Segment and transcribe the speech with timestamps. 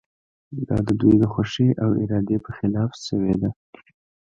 [0.67, 3.49] دا د دوی د خوښې او ارادې په خلاف شوې ده.